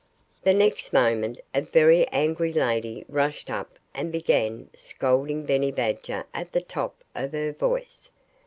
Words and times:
The 0.41 0.55
next 0.55 0.93
moment 0.93 1.37
a 1.53 1.61
very 1.61 2.07
angry 2.07 2.51
lady 2.51 3.05
rushed 3.07 3.51
up 3.51 3.77
and 3.93 4.11
began 4.11 4.71
scolding 4.73 5.45
Benny 5.45 5.69
Badger 5.71 6.23
at 6.33 6.53
the 6.53 6.61
top 6.61 7.03
of 7.13 7.33
her 7.33 7.51
voice. 7.51 8.09